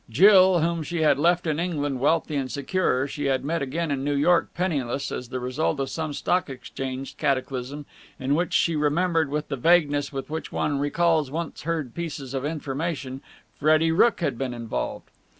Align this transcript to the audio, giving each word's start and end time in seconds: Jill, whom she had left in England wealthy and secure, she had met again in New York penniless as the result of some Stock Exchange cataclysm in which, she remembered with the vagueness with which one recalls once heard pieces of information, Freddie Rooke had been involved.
Jill, 0.09 0.61
whom 0.61 0.81
she 0.81 1.03
had 1.03 1.19
left 1.19 1.45
in 1.45 1.59
England 1.59 1.99
wealthy 1.99 2.35
and 2.35 2.51
secure, 2.51 3.07
she 3.07 3.25
had 3.25 3.45
met 3.45 3.61
again 3.61 3.91
in 3.91 4.03
New 4.03 4.15
York 4.15 4.51
penniless 4.55 5.11
as 5.11 5.29
the 5.29 5.39
result 5.39 5.79
of 5.79 5.91
some 5.91 6.11
Stock 6.11 6.49
Exchange 6.49 7.17
cataclysm 7.17 7.85
in 8.19 8.33
which, 8.33 8.51
she 8.51 8.75
remembered 8.75 9.29
with 9.29 9.49
the 9.49 9.57
vagueness 9.57 10.11
with 10.11 10.27
which 10.27 10.51
one 10.51 10.79
recalls 10.79 11.29
once 11.29 11.61
heard 11.61 11.93
pieces 11.93 12.33
of 12.33 12.43
information, 12.45 13.21
Freddie 13.59 13.91
Rooke 13.91 14.21
had 14.21 14.39
been 14.39 14.55
involved. 14.55 15.11